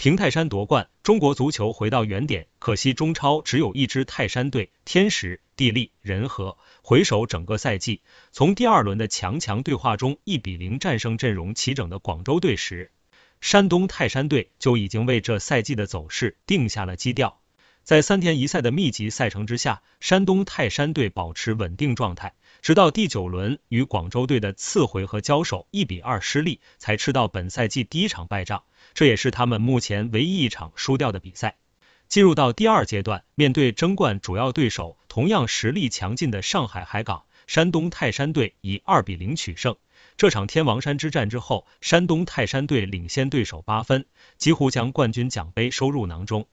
[0.00, 2.46] 平泰山夺冠，中国足球回到原点。
[2.58, 6.56] 可惜中超只有一支泰山队，天时地利人和。
[6.80, 8.00] 回首整个赛季，
[8.32, 12.92] 从第二轮的强强对话中一比零战胜阵容齐整的广州队时，
[13.42, 17.38] 山东泰山队就已经为这赛季的走势定下了基调。
[17.82, 22.32] 在三天一赛的密集赛程之下，山东泰山队保持稳定状态。
[22.62, 31.56] 直到第九轮与广州队的次回合交手一比二失利，才吃到本赛季第一场败仗，这也是他们目前唯一一场输掉的比赛。
[32.08, 39.76] 进入到第二阶段，面对争冠主要对手，同样实力强劲的上海海港，山东泰山队以二比零取胜。
[40.16, 44.04] 这场天王山之战之后，山东泰山队领先对手八分，
[44.36, 46.46] 几乎将冠军奖杯收入囊中。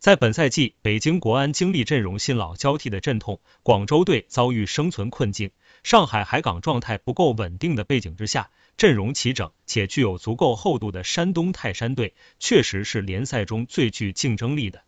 [0.00, 5.50] 在本赛季，北京国安经历阵容新老交替的阵痛，广州队遭遇生存困境，
[5.84, 14.82] 上海海港状态不够稳定的背景之下，阵容齐整且具有足够厚度的山东泰山队，确实是联赛中最具竞争力的。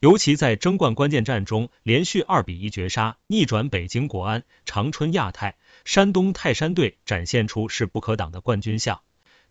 [0.00, 9.00] 尤其在争冠关键战中，连续二比一绝杀，逆转北京国安、长春亚泰，山东泰山队展现出势不可挡的冠军相。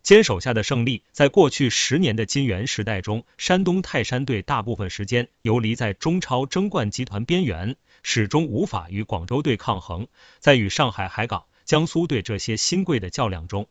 [0.02, 10.08] 坚守下的胜利，在过去十年的金元时代中，山东泰山队大部分时间游离在中超争冠集团边缘，始终无法与广州队抗衡。
[10.40, 13.68] 在与上海海港、江苏队这些新贵的较量中，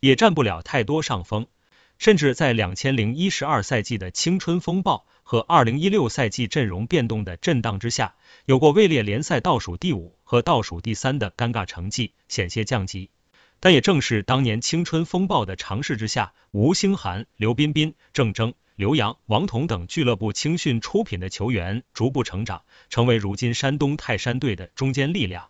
[0.00, 1.46] 也占不了太多上风。
[1.98, 8.14] 甚至在两千零一十二赛季的青春风暴和二零一六赛季阵容变动的震荡之下，
[8.46, 13.10] 有过位列联赛倒数第五和倒数第三的尴尬成绩，险些降级。
[13.60, 25.48] 但也正是当年青春风暴的尝试之下，吴兴涵、刘彬彬、郑铮、刘洋、王彤等俱乐部青训出品的球员逐步成长，成为如今山东泰山队的中坚力量。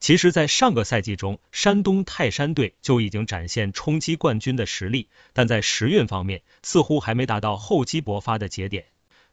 [0.00, 8.86] 其实，在上个赛季中，山东泰山队就已经展现冲击冠军的实力，但在时运方面似乎还没达到厚积薄发的节点。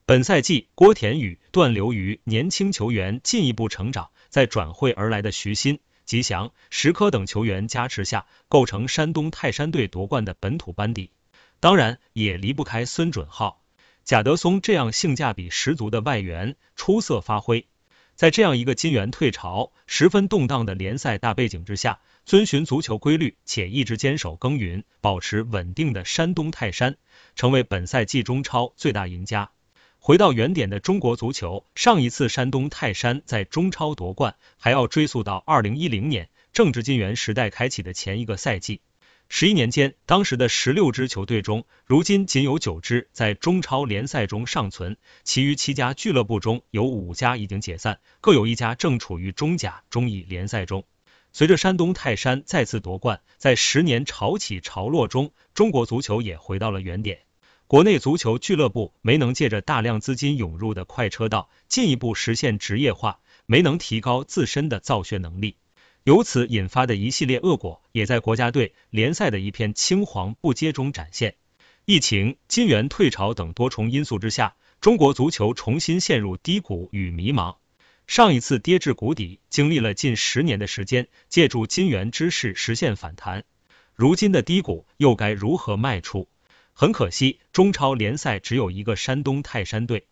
[0.06, 5.80] 本赛季，郭田雨、段刘愚年轻球员进一步成长，在转会而来的徐新。
[6.11, 11.11] 吉祥、石科等球员加持下，构成山东泰山队夺冠的本土班底。
[11.61, 13.63] 当然，也离不开孙准浩、
[14.03, 17.66] 贾德松这样性价比十足的外援出色发挥。
[18.13, 26.97] 在这样一个金元退潮、十分动荡的联赛大背景之下，遵循足球规律且一直坚守耕耘、保持稳定的山东泰山，
[27.38, 29.51] 成为本赛季中超最大赢家。
[30.03, 38.81] 回到原点的中国足球，上一次山东泰山在中超夺冠，还要追溯到二零一零年正值金元时代开启的前一个赛季。
[39.29, 50.83] 十一年间，当时的十六支球队中，如今仅有九支在中超联赛中尚存，其余七家俱乐部中有五家已经解散，各有一家正处于中甲、中乙联赛中。
[51.31, 57.19] 随着山东泰山再次夺冠，在十年潮起潮落中，中国足球也回到了原点。
[57.71, 65.55] 国内足球俱乐部没能借着大量资金涌入的快车道进一步实现职业化，没能提高自身的造血能力，
[66.03, 71.35] 由此引发的一系列恶果，也在国家队联赛的一片青黄不接中展现。
[71.85, 77.55] 疫情、金元退潮等多重因素之下，中国足球重新陷入低谷与迷茫。
[78.05, 83.45] 上一次跌至谷底，经历了近十年的时间，借助金元之势实现反弹，
[83.95, 86.27] 如今的低谷又该如何迈出？
[86.81, 90.08] 很可惜，中超联赛只有一个山东泰山队。